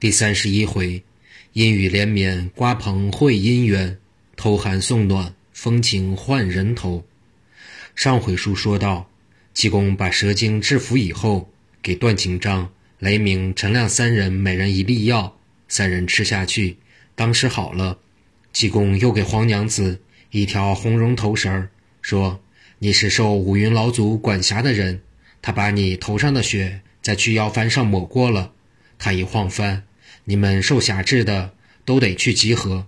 [0.00, 1.02] 第三十一回，
[1.52, 3.98] 阴雨连绵，瓜棚会姻缘；
[4.34, 7.04] 偷寒送暖，风情换人头。
[7.94, 9.10] 上回书说到，
[9.52, 11.52] 济公把蛇精制服以后，
[11.82, 15.36] 给段景章、雷鸣、陈亮三人每人一粒药，
[15.68, 16.78] 三人吃下去，
[17.14, 17.98] 当时好了。
[18.54, 21.68] 济公又给黄娘子一条红绒头绳儿，
[22.00, 22.40] 说
[22.80, 25.02] ：“你是受五云老祖管辖的人，
[25.42, 28.52] 他把你头上的血在去妖幡上抹过了。
[28.98, 29.82] 他一晃幡。”
[30.24, 31.52] 你们受辖制的
[31.84, 32.86] 都得去集合。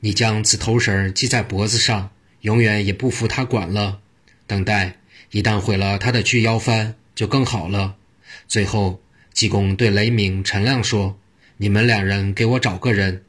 [0.00, 2.10] 你将此头绳系在脖子上，
[2.42, 3.98] 永远也不服他管了。
[4.46, 4.96] 等待，
[5.32, 7.96] 一旦毁了他的去妖幡，就更好了。
[8.46, 11.18] 最后，济公对雷鸣、陈亮说
[11.58, 13.24] ：“你们两人给我找个人，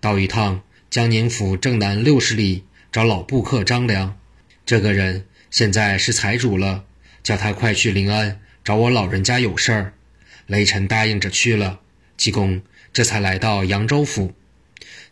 [0.00, 4.18] 到一趟江宁府正南六十里找老布客张良。
[4.66, 6.84] 这个人现在是财主了，
[7.22, 9.92] 叫他快去临安找我老人家有事儿。”
[10.48, 11.78] 雷晨答应着去了。
[12.16, 12.60] 济公。
[12.92, 14.34] 这才来到扬州府，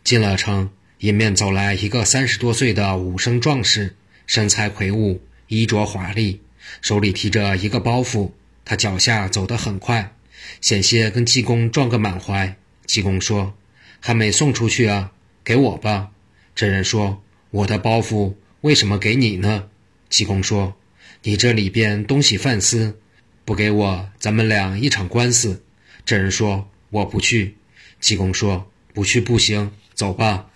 [0.03, 3.95] 进了城，迎面走来一个三十多岁的武生壮士，
[4.27, 6.41] 身材魁梧，衣着华丽，
[6.81, 8.31] 手里提着一个包袱。
[8.65, 10.13] 他脚下走得很快，
[10.61, 12.55] 险些跟济公撞个满怀。
[12.85, 13.53] 济公说
[13.99, 15.11] ：“还没送出去啊，
[15.43, 16.11] 给我吧。”
[16.53, 19.69] 这人说：“我的包袱为什么给你呢？”
[20.09, 20.75] 济公说
[21.23, 22.99] ：“你这里边东西犯私，
[23.45, 25.63] 不给我，咱们俩一场官司。”
[26.05, 27.55] 这人说：“我不去。”
[27.99, 30.47] 济公说：“不去不行，走吧。”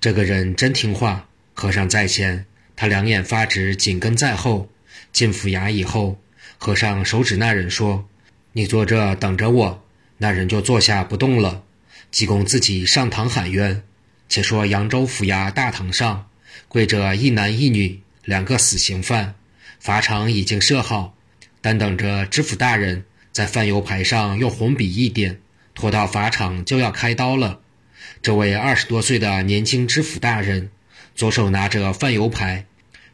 [0.00, 1.28] 这个人真听话。
[1.54, 4.68] 和尚在前，他两眼发直，紧跟在后。
[5.12, 6.20] 进府衙以后，
[6.58, 8.06] 和尚手指那人说
[8.52, 9.84] ：“你坐这等着我。”
[10.18, 11.64] 那人就坐下不动了。
[12.10, 13.82] 济公自己上堂喊冤。
[14.28, 16.28] 且说扬州府衙大堂上
[16.68, 19.34] 跪着一男一女两个死刑犯，
[19.78, 21.16] 法场已经设好，
[21.60, 25.40] 但等着知府大人在饭油牌上用红笔一点。
[25.76, 27.60] 拖到法场就要开刀了。
[28.22, 30.70] 这位二十多岁的年轻知府大人，
[31.14, 32.64] 左手拿着饭油牌，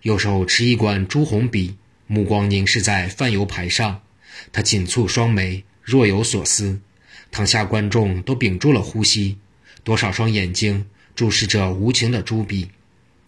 [0.02, 4.00] 右手持一管朱红笔，目光凝视在饭油牌上。
[4.52, 6.80] 他紧蹙双眉，若有所思。
[7.32, 9.38] 堂下观众都屏住了呼吸，
[9.82, 10.86] 多少双眼睛
[11.16, 12.70] 注视着无情的朱笔。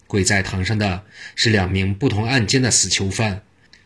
[0.07, 1.03] 跪在堂上的
[1.35, 3.41] 是两名不同案件的死囚犯。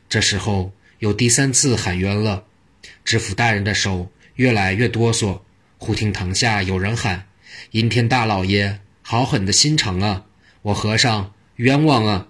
[0.08, 2.44] 这时候又第三次喊冤了。
[3.04, 4.12] 知府大人的手。
[4.40, 5.42] 越来越哆嗦，
[5.78, 7.26] 忽听堂下有人喊
[7.72, 10.24] ：“阴天大老爷，好狠的心肠啊！
[10.62, 12.28] 我和尚冤枉啊！”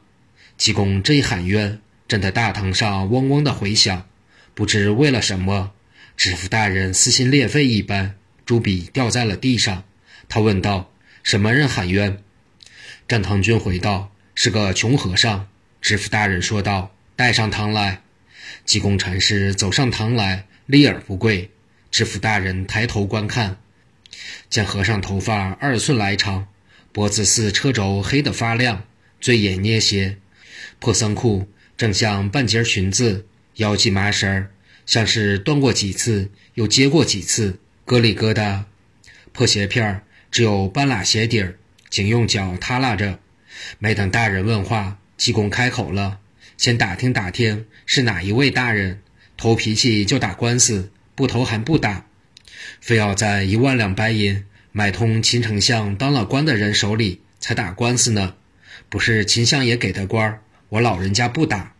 [0.57, 4.07] 济公这一喊冤，正在大堂上嗡嗡的回响。
[4.55, 5.73] 不知为了什么，
[6.17, 9.83] 知府大人撕心裂肺一般，朱笔掉在了地上。
[10.27, 10.91] 他问道
[11.21, 12.23] ：“什么人喊冤？”
[13.07, 15.47] 战堂君回道：“是个穷和尚。”
[15.79, 18.01] 知府大人说道：“带上堂来。”
[18.65, 21.51] 济公禅师走上堂来，立而不跪。
[21.91, 23.57] 知府大人抬头观看，
[24.49, 26.47] 见和尚头发二寸来长，
[26.91, 28.83] 脖子似车轴黑得发亮，
[29.19, 30.17] 醉眼捏斜，
[30.79, 34.51] 破僧裤正像半截裙子，腰系麻绳儿
[34.85, 38.65] 像是断过几次又接过几次，咯里咯哒。
[39.31, 41.57] 破鞋片儿只有半拉鞋底儿，
[41.89, 43.19] 仅用脚踏拉着。
[43.79, 46.19] 没等大人问话，济公开口了
[46.55, 49.01] ：“先打听打听是哪一位大人，
[49.35, 52.05] 头脾气就打官司。”不投还不打，
[52.79, 58.35] 非要在一万两白银买通秦丞相当了官的人手里才打官司呢。
[58.87, 61.73] 不是秦相爷给的官我老人家不打。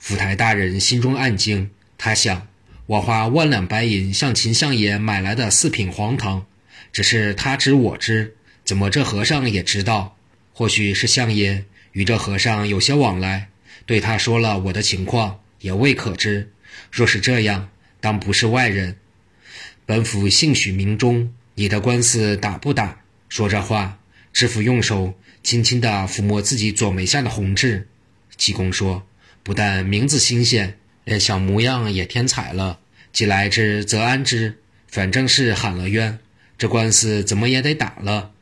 [0.00, 2.48] 府台大人心中暗惊，他想：
[2.86, 6.44] 我花万两白银向秦相爷买来的四品黄堂，
[6.92, 8.34] 只是他知我知，
[8.64, 10.16] 怎么这和尚也知道？
[10.52, 13.46] 或许是相爷与这和尚有些往来，
[13.86, 16.50] 对他说了我的情况，也未可知。
[16.90, 17.68] 若是这样。
[18.02, 18.96] 当不是外人，
[19.86, 22.98] 本府姓许名钟，你的官司打不打？
[23.28, 24.00] 说着话，
[24.32, 25.14] 知府用手
[25.44, 27.86] 轻轻地抚摸自己左眉下的红痣。
[28.36, 29.06] 济公说
[29.44, 32.80] ：“不但名字新鲜，连小模样也添彩了。
[33.12, 34.58] 既来之，则安之。
[34.88, 36.18] 反正是喊了冤，
[36.58, 38.32] 这官司怎么也得打了。”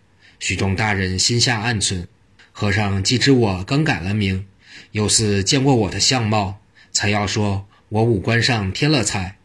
[0.40, 2.06] 许忠大人心下暗忖：
[2.50, 4.46] 和尚既知我更改了名，
[4.92, 6.62] 又似见过我的相貌，
[6.92, 9.36] 才要说我五官上添了彩。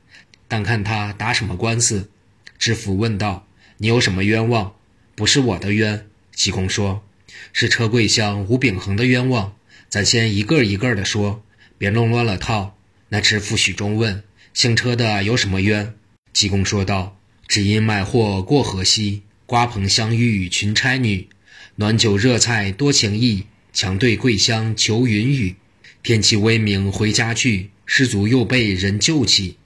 [0.47, 2.09] 但看他打什么官司，
[2.57, 3.47] 知府问道
[3.77, 4.75] ：“你有什么冤枉
[5.15, 7.03] ？”“不是我的冤。”济公说
[7.51, 9.55] ：“是车桂乡吴秉衡的冤枉。”
[9.89, 11.43] 咱先一个一个的说，
[11.77, 12.77] 别弄乱了套。
[13.09, 15.93] 那知府许忠问：“姓车的有什么冤？”
[16.33, 21.29] 济公说道：“只因卖货过河西，瓜棚相遇群差女，
[21.75, 25.55] 暖酒热菜多情意，强对桂香求云雨。
[26.03, 29.57] 天气微明回家去，失足又被人救起。”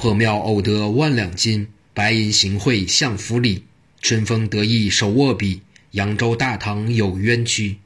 [0.00, 3.64] 破庙偶得万两金，白银行贿相府里，
[4.00, 5.60] 春风得意手握笔，
[5.90, 7.76] 扬州大唐有冤屈。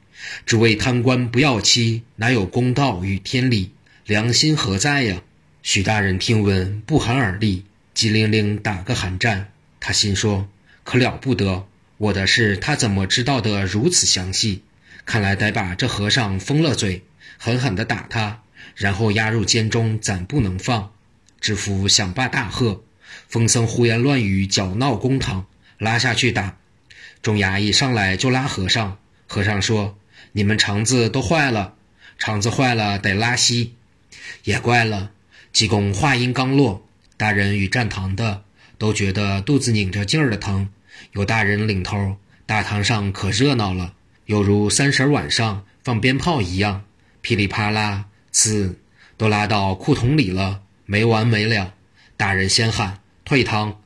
[0.45, 3.71] 只为贪官不要妻，哪有公道与天理？
[4.05, 5.23] 良心何在呀？
[5.61, 9.51] 许大人听闻，不寒而栗，急灵灵打个寒战。
[9.81, 10.47] 他心说：
[10.85, 11.67] 可了不得，
[11.97, 14.63] 我的事他怎么知道得如此详细？
[15.05, 17.03] 看来得把这和尚封了嘴，
[17.37, 18.41] 狠狠地打他，
[18.73, 20.93] 然后押入监中，暂不能放。
[21.45, 22.81] 知府想罢大喝
[23.29, 25.45] ：“疯僧胡言乱语，搅闹公堂，
[25.77, 26.57] 拉下去打！”
[27.21, 28.97] 众衙役上来就拉和尚。
[29.27, 29.95] 和尚说
[30.33, 31.75] ：“你们肠子都坏了，
[32.17, 33.75] 肠子坏了得拉稀。”
[34.43, 35.11] 也怪了，
[35.53, 36.83] 济公话音刚落，
[37.15, 38.41] 大人与站堂的
[38.79, 40.69] 都觉得肚子拧着劲儿的疼。
[41.11, 43.93] 有大人领头，大堂上可热闹了。
[44.25, 46.85] 犹如三十晚上放鞭炮一样，
[47.21, 48.73] 噼里啪啦，呲，
[49.15, 51.73] 都拉到裤筒里了，没完没了。
[52.17, 53.81] 大人先喊退堂，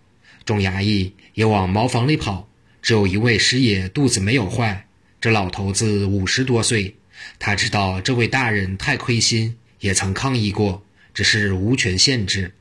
[0.46, 2.48] 众衙役也往茅房里跑。
[2.82, 4.88] 只有一位师爷肚子没有坏，
[5.20, 6.96] 这老头子五十多岁，
[7.38, 12.54] 他知道这位大人太亏心，也曾抗议过，只是无权限制。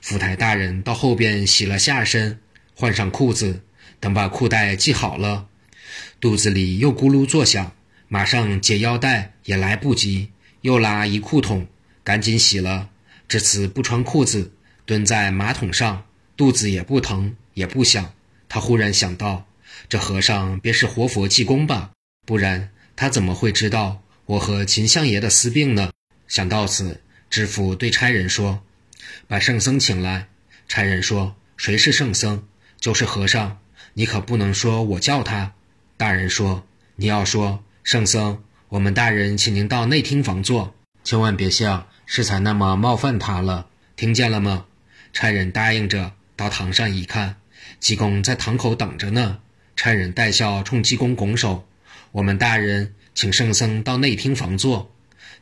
[0.00, 2.38] 府台大人到后边洗了下身，
[2.74, 3.62] 换上裤子，
[3.98, 5.48] 等把裤带系好了。
[6.20, 7.72] 肚子里又咕噜作响，
[8.08, 10.30] 马上解腰带也来不及，
[10.60, 11.66] 又拉一裤筒，
[12.04, 12.90] 赶紧洗了。
[13.28, 14.52] 这次不穿裤子，
[14.84, 16.04] 蹲在马桶上，
[16.36, 18.12] 肚子也不疼也不响。
[18.48, 19.46] 他忽然想到，
[19.88, 21.90] 这和尚别是活佛济公吧？
[22.24, 25.90] 不然他怎么会知道我和秦相爷的私病呢？
[26.28, 28.62] 想到此，知府对差人说
[29.26, 30.28] ：“把圣僧请来。”
[30.68, 32.46] 差人说：“谁是圣僧？
[32.80, 33.58] 就是和尚。
[33.94, 35.54] 你可不能说我叫他。”
[35.96, 40.74] 大人说：“你要说圣僧，我们大人请您到内厅房坐，
[41.04, 43.66] 千万别像适才那么冒犯他了，
[43.96, 44.64] 听见了吗？”
[45.12, 47.36] 差人答应着，到堂上一看，
[47.78, 49.40] 济公在堂口等着呢。
[49.76, 51.68] 差人带笑冲济公拱手
[52.12, 54.90] ：“我们大人请圣僧到内厅房坐。”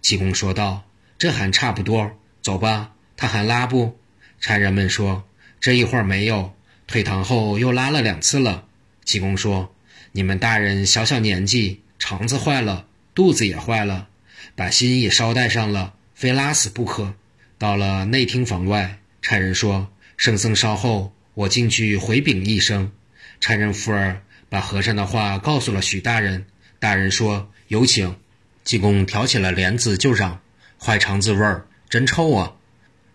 [0.02, 0.84] 济公说道
[1.16, 2.11] ：“这还差不多，
[2.43, 2.93] 走吧。
[3.16, 3.96] 他还拉不？”
[4.40, 5.25] 差人们说
[5.61, 6.55] ：“这一会儿没有，
[6.87, 8.64] 退堂后又拉了两次了。”
[9.05, 9.70] 济公说。
[10.16, 14.06] 你们大人小小年纪，肠子坏了，肚子也坏了，
[14.55, 17.14] 把心也捎带上了，非拉死不可。
[17.58, 22.93] 到了内厅房外，差人说：“圣僧稍后，我进去回禀一声。”
[23.40, 26.46] 差人福儿把和尚的话告诉了许大人。
[26.78, 28.16] 大人说：“有请。”
[28.64, 30.40] 济公挑起了帘子就嚷
[30.82, 32.55] ：“坏肠子味儿，真臭啊！”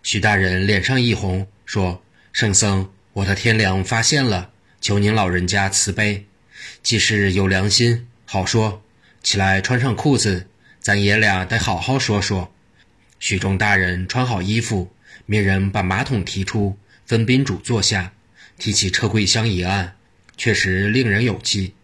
[0.02, 2.02] 许大人脸上一红，说
[2.32, 4.50] ：“圣僧，我的天良发现了，
[4.80, 6.26] 求您老人家慈悲。”
[6.82, 8.82] 既是有良心，好说。
[9.22, 10.46] 起来穿上裤子，
[10.80, 12.52] 咱爷俩得好好说说。
[13.20, 14.90] 许中大人穿好衣服，
[15.26, 18.12] 命人把马桶提出，分宾主坐下。
[18.58, 19.96] 提起车柜箱一案，
[20.36, 21.74] 确实令人有记。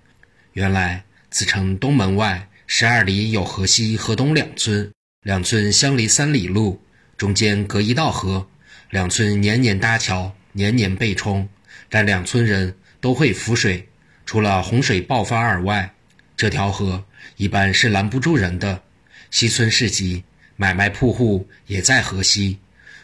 [0.52, 4.90] 原来此城东门外十二里有河西、河东两村，
[5.22, 6.82] 两村相离三里路，
[7.16, 8.48] 中间隔一道河。
[8.90, 11.48] 两村年年搭桥，年年被冲，
[11.88, 13.88] 但两村人都会浮水。
[14.26, 15.94] 除了洪水爆发而外，
[16.36, 17.04] 这条河
[17.36, 18.82] 一般是拦不住人的。
[19.30, 20.24] 西村市集、
[20.56, 22.58] 买卖铺户也在河西，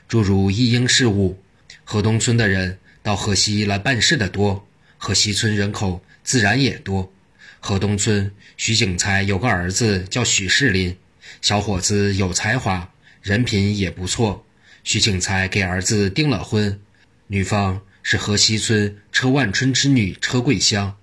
[0.08, 1.38] 诸如一应事务，
[1.84, 4.66] 河东村的人到河西来办事的多，
[4.96, 7.12] 河西村人口自然也多。
[7.61, 10.97] 河东村徐景才有个儿子叫许世林，
[11.40, 12.90] 小伙子有才华，
[13.21, 14.44] 人品也不错。
[14.82, 16.80] 徐景才给儿子订了婚，
[17.28, 20.97] 女方是河西村车万春之女车桂香。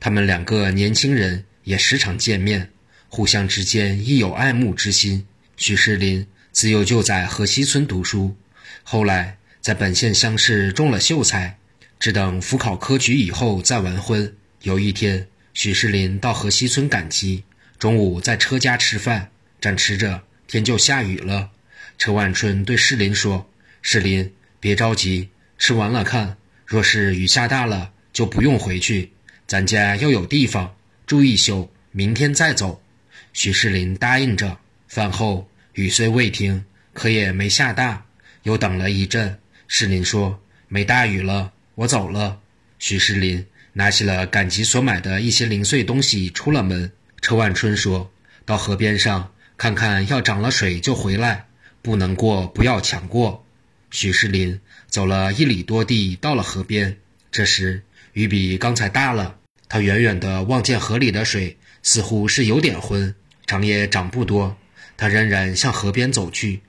[0.00, 2.70] 他们两个年轻人也时常见面，
[3.08, 5.26] 互相之间亦有爱慕之心。
[5.62, 8.34] 许世林自幼就在河西村读书，
[8.82, 11.56] 后来在本县乡试中了秀才，
[12.00, 14.34] 只等府考科举以后再完婚。
[14.62, 17.44] 有一天，许世林到河西村赶集，
[17.78, 21.50] 中午在车家吃饭，正吃着，天就下雨了。
[21.96, 23.48] 车万春对世林说
[23.82, 25.28] ：“世林，别着急，
[25.58, 29.12] 吃完了看，若是雨下大了，就不用回去。”
[29.46, 30.74] 咱家又有地方
[31.06, 32.82] 住一宿，明天再走。
[33.32, 34.58] 许世林答应着。
[34.88, 38.04] 饭后雨虽未停，可也没下大。
[38.42, 39.38] 又等了一阵，
[39.68, 42.40] 世林说：“没大雨了，我走了。”
[42.78, 46.90] 许世林拿起了赶集所买的一些零碎东西，出了门。
[47.20, 48.10] 车万春说
[48.44, 51.46] ：“到河边上看看，要涨了水就回来，
[51.80, 53.46] 不能过不要强过。”
[53.90, 56.98] 许世林走了一里多地，到了河边。
[57.30, 59.36] 这时雨比刚才大了。
[59.68, 63.14] 他远远地望见河里的水似乎是有点浑，
[63.46, 64.56] 涨也涨不多。
[64.96, 66.60] 他仍然向河边走去，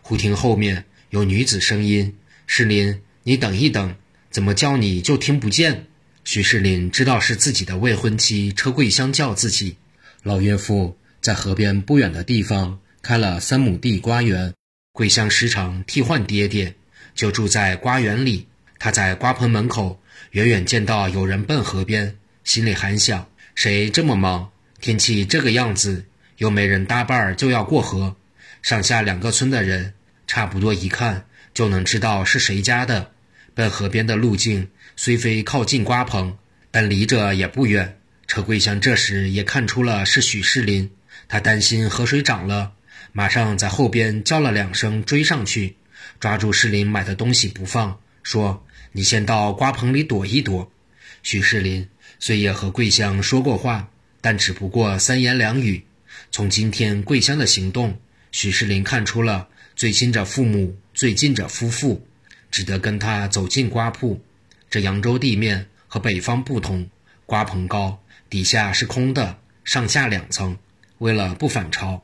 [0.00, 3.94] 忽听后面有女子声音：“世林，你等一等，
[4.30, 5.86] 怎么叫你就听不见？
[6.24, 9.76] 徐世林知道是自己的未婚妻车桂香叫自己。
[10.22, 14.54] 老岳父在河边不远的地方开了三亩地瓜园，
[14.92, 16.74] 桂香时常替换爹爹，
[17.14, 18.46] 就住在瓜园里。
[18.78, 24.50] 他在瓜棚门口远远见到有人奔河边，心里还想：谁这么忙？
[24.80, 26.04] 天气这个样子，
[26.42, 28.16] 又没人搭伴儿就要过河。
[28.62, 29.94] 上下两个村的人，
[30.26, 33.12] 差不多一看就能知道是谁家的。
[33.54, 36.36] 奔河边的路径虽非靠近瓜棚，
[36.72, 37.96] 但离着也不远。
[38.26, 40.90] 车桂香这时也看出了是许世林，
[41.28, 42.72] 他担心河水涨了，
[43.12, 45.76] 马上在后边叫了两声追上去，
[46.18, 50.72] 抓住世林买的东西不放，说：“你先到瓜棚里躲一躲。”
[51.22, 53.90] 许世林虽也和桂香说过话。
[54.24, 55.84] 但只不过三言两语。
[56.32, 57.94] 从今天桂香的行动，
[58.30, 59.46] 许世林看出了
[59.76, 62.06] 最亲者父母，最近者夫妇，
[62.50, 64.18] 只得跟他走进瓜铺。
[64.70, 66.88] 这扬州地面和北方不同，
[67.26, 70.56] 瓜棚高，底下是空的，上下两层。
[70.96, 72.02] 为了不反潮，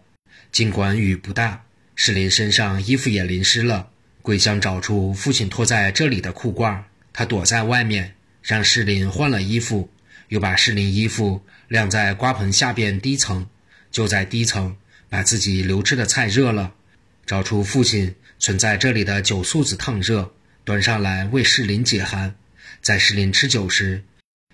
[0.52, 3.88] 尽管雨不大，世林身上衣服也淋湿了。
[4.20, 6.82] 桂香找出父亲拖在这里的裤褂，
[7.14, 9.88] 他躲在外面，让世林换了衣服。
[10.28, 13.49] 又把世林衣服晾在瓜棚下边低层，
[13.90, 14.76] 就在低层
[15.09, 16.73] 把自己留吃的菜热了，
[17.26, 20.33] 找出父亲存在这里的酒素子烫热，
[20.64, 22.35] 端上来为世林解寒。
[22.80, 24.04] 在世林吃酒时，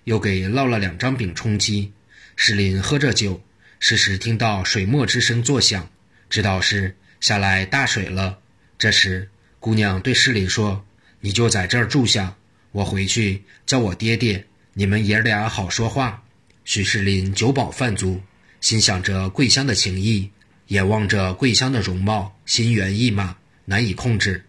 [0.04, 1.92] 又给烙了两张饼充饥。
[2.36, 3.42] 世林喝着酒，
[3.78, 5.90] 时时听到水墨之声作响，
[6.30, 8.38] 知道是下来大水了。
[8.78, 9.28] 这时，
[9.60, 10.84] 姑娘对世林说
[11.20, 12.36] ：“你就在这儿住下，
[12.72, 16.24] 我回去叫我爹爹。”你们爷俩好说话。
[16.64, 18.20] 许世林酒饱饭足，
[18.64, 20.30] 心想着桂香的情谊，
[20.68, 24.42] 眼望着桂香的容貌，心猿意马，难以控制。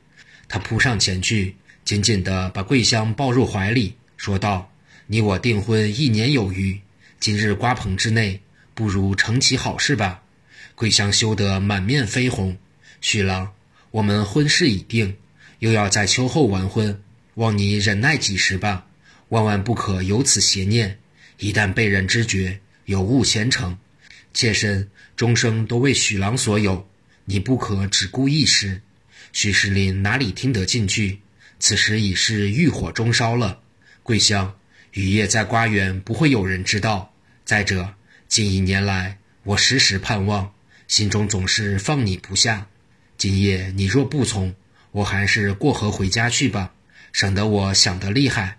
[0.48, 4.72] 他扑上前去，紧紧地把桂香抱入怀里，说道
[5.08, 6.80] ：“你我订婚一年有余，
[7.20, 8.40] 今日瓜棚之内，
[8.74, 10.22] 不如成其好事吧。”
[10.76, 12.58] 桂香羞得满面绯红。
[13.02, 13.52] 许郎，
[13.92, 15.18] 我们婚事已定，
[15.60, 17.02] 又要在秋后完婚，
[17.34, 18.86] 望你忍耐几时吧。
[19.28, 21.00] 万万不可有此邪念，
[21.38, 23.78] 一旦被人知觉，有误前程。
[24.36, 26.86] 妾身终生都为许郎所有，
[27.24, 28.82] 你不可只顾一时。
[29.32, 31.22] 许世林哪里听得进去？
[31.58, 33.62] 此时已是欲火中烧了。
[34.04, 34.54] 桂香，
[34.92, 37.14] 雨夜在瓜园不会有人知道。
[37.46, 37.94] 再者，
[38.28, 40.54] 近一年来，我时时盼望，
[40.90, 42.68] 心中总是放你不下。
[43.18, 44.54] 今夜你若不从，
[44.92, 46.74] 我还是过河回家去吧，
[47.14, 48.58] 省得我想得厉害。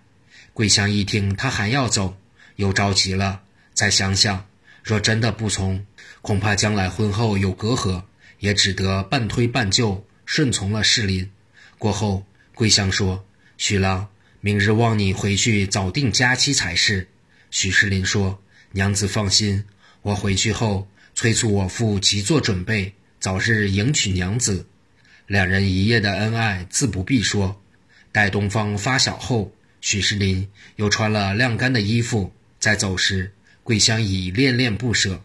[0.54, 2.16] 桂香一听他还要走，
[2.56, 3.42] 又着急了。
[3.74, 4.46] 再想想，
[4.86, 5.84] 若真的不从，
[6.22, 8.04] 恐怕将来婚后有隔阂，
[8.38, 11.28] 也只得半推半就，顺从了世林。
[11.76, 12.24] 过后，
[12.54, 13.26] 桂香说
[13.58, 14.06] ：“徐郎，
[14.40, 17.08] 明日望你回去早定佳期才是。”
[17.50, 18.40] 许世林说
[18.70, 19.64] ：“娘子放心，
[20.02, 24.68] 我回去后催促我父急做准备，早日迎娶娘子。”
[25.26, 27.60] 两人一夜的恩爱自不必说。
[28.12, 29.52] 待东方发晓后。
[29.80, 33.32] 许世林又穿了晾干的衣服，在走时，
[33.66, 35.24] 桂香已恋恋不舍。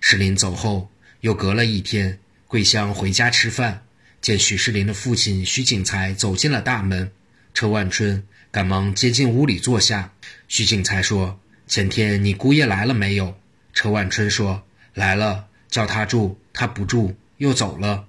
[0.00, 3.84] 世林走后，又隔了一天，桂香回家吃饭，
[4.22, 7.12] 见许世林的父亲许景才走进了大门，
[7.52, 10.10] 车万春赶忙接进屋里坐下。
[10.48, 13.36] 许景才说：“前天你姑爷来了没有？”
[13.74, 14.62] 车万春说
[14.94, 18.06] ：“来了，叫他住，他不住，又走了。”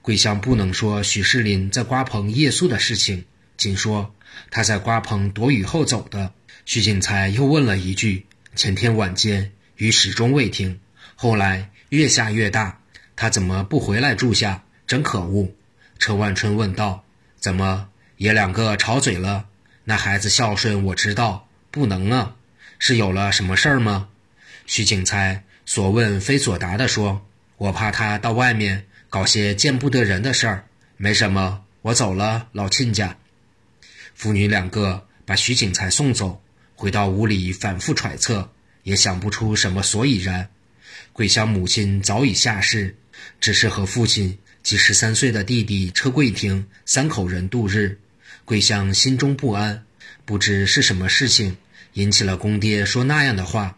[0.00, 3.26] 桂香不能说许世林在瓜棚夜宿的事情，
[3.58, 4.14] 仅说。
[4.50, 6.32] 他在瓜棚躲雨后走的。
[6.64, 8.24] 徐景才又问了一句
[8.58, 10.80] ：“前天晚间雨始终未停，
[11.14, 12.80] 后来越下越大，
[13.14, 14.64] 他怎么不回来住下？
[14.84, 15.54] 真可恶！”
[16.00, 17.04] 车万春问道
[17.38, 19.46] ：“怎么爷两个吵嘴了？
[19.84, 22.34] 那孩子孝顺，我知道，不能啊，
[22.80, 24.08] 是有了什么事儿吗？”
[24.66, 27.24] 徐景才所问非所答地说
[27.58, 30.64] ：“我怕他到外面搞些见不得人的事儿，
[30.96, 33.16] 没什么，我走了，老亲家。”
[34.16, 36.42] 父女两个把徐景才送走，
[36.80, 38.48] 回到屋里反复揣测，
[38.84, 40.48] 也想不出什么所以然。
[41.12, 42.94] 桂香母亲早已下世，
[43.40, 47.98] 只是和父亲及十三岁的弟弟车桂亭三口人度日。
[48.44, 49.84] 桂香心中不安，
[50.24, 51.56] 不知是什么事情
[51.94, 53.76] 引起了公爹说那样的话。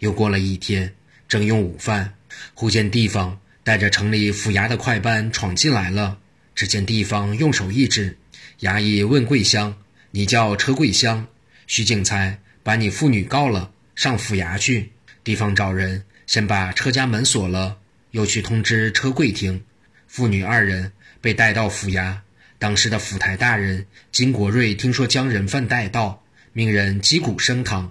[0.00, 0.94] 又过了一天，
[1.26, 2.12] 正用午饭，
[2.52, 6.18] 忽见地方带着城里府衙的快班闯进来了。
[6.54, 8.18] 只见地方用手一指。
[8.60, 9.74] 衙役问桂香
[10.12, 11.26] ：“你叫车桂香？
[11.66, 14.92] 徐景才把你父女告了，上府衙去。
[15.22, 17.78] 地方找人，先把车家门锁了，
[18.10, 19.64] 又去通知车桂亭。
[20.06, 22.18] 父女二人被带到府衙，
[22.58, 27.90] 当时的府台大人金国瑞听说将人犯带到，命人击鼓升堂。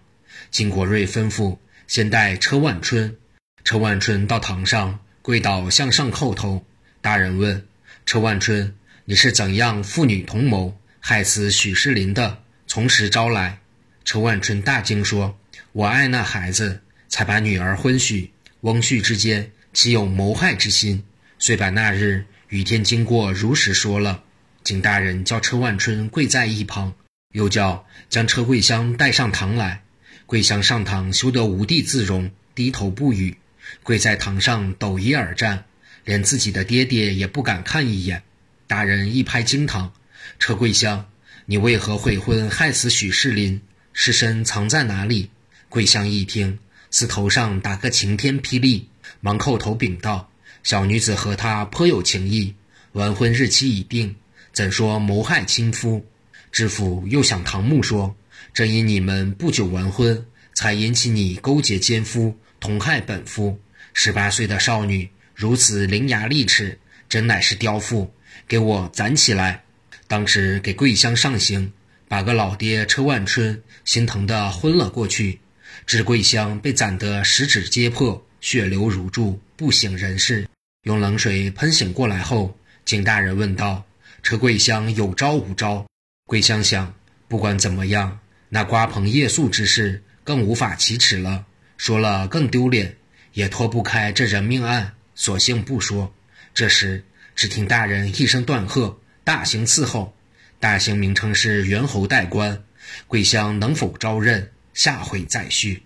[0.51, 3.17] 金国瑞吩咐先带车万春。
[3.63, 6.65] 车万春到堂上跪倒向上叩头。
[7.01, 7.65] 大人问
[8.05, 8.75] 车万春
[9.05, 12.43] ：“你是怎样父女同谋害死许世林的？
[12.67, 13.59] 从实招来。”
[14.05, 15.39] 车万春大惊说
[15.71, 18.31] ：“我爱那孩子，才把女儿婚许。
[18.61, 21.03] 翁婿之间岂有谋害之心？”
[21.39, 24.23] 遂把那日雨天经过如实说了。
[24.63, 26.93] 景大人叫车万春跪在一旁，
[27.33, 29.83] 又叫将车桂香带上堂来。
[30.25, 33.37] 桂香上堂，羞得无地自容，低头不语，
[33.83, 35.65] 跪在堂上抖衣而战，
[36.05, 38.23] 连自己的爹爹也不敢看一眼。
[38.67, 39.93] 大人一拍惊堂
[40.39, 41.09] ：“车桂香，
[41.45, 43.61] 你为何悔婚害死许世林？
[43.93, 45.29] 尸身藏在哪里？”
[45.69, 46.59] 桂香一听，
[46.91, 48.89] 似头上打个晴天霹雳，
[49.21, 50.29] 忙叩头禀道
[50.61, 52.53] ：“小女子和他颇有情谊，
[52.91, 54.15] 完婚日期已定。”
[54.53, 56.05] 怎说谋害亲夫？
[56.51, 58.15] 知府又向唐木说
[58.53, 63.59] ：“正因你们不久完婚，才引起你勾结奸夫，同害本夫。
[63.95, 66.77] 十八岁的少女如此伶牙俐齿，
[67.09, 68.13] 真乃是刁妇！
[68.47, 69.63] 给我攒起来！”
[70.07, 71.73] 当时给桂香上刑，
[72.13, 75.39] 把个老爹车万春心疼的昏了过去。
[75.87, 80.47] 知桂香被攒得十指皆破，血流如注，不省人事。
[80.83, 82.55] 用冷水喷醒过来后，
[82.85, 83.83] 景大人问道。
[84.21, 85.87] 车桂香有招无招？
[86.27, 86.93] 桂香想，
[87.27, 91.43] 不管怎么样，那瓜棚夜宿之事更无法启齿了，
[91.77, 92.95] 说了更丢脸，
[93.33, 96.13] 也脱不开这人命案，索性不说。
[96.53, 97.03] 这时，
[97.35, 100.15] 只听大人一声断喝：“大刑伺候！”
[100.63, 102.63] 大刑名称是猿猴代官，
[103.05, 104.49] 桂香能否招认？
[104.73, 105.83] 下回再续。